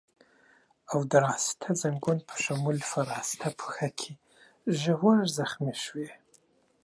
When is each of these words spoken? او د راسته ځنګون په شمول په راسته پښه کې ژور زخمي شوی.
او 0.91 0.99
د 1.11 1.13
راسته 1.27 1.67
ځنګون 1.81 2.17
په 2.29 2.35
شمول 2.43 2.77
په 2.91 2.99
راسته 3.11 3.47
پښه 3.59 3.89
کې 3.99 4.13
ژور 4.81 5.19
زخمي 5.37 5.75
شوی. 5.83 6.09